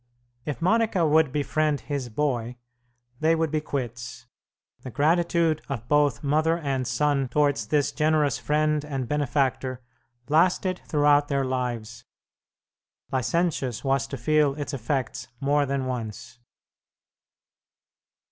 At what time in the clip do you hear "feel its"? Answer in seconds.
14.17-14.73